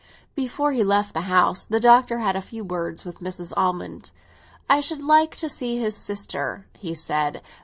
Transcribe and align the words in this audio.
Before 0.33 0.71
he 0.71 0.83
left 0.83 1.13
the 1.13 1.29
house 1.29 1.63
the 1.63 1.79
Doctor 1.79 2.17
had 2.17 2.35
a 2.35 2.41
few 2.41 2.63
words 2.63 3.05
with 3.05 3.19
Mrs. 3.21 3.53
Almond. 3.55 4.09
"I 4.67 4.81
should 4.81 5.03
like 5.03 5.35
to 5.35 5.47
see 5.47 5.77
his 5.77 5.95
sister," 5.95 6.65
he 6.75 6.95
said. 6.95 7.43